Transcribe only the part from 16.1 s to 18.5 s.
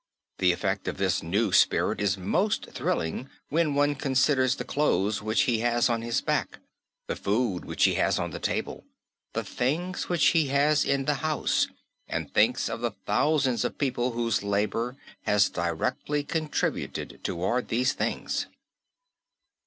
contributed toward these things.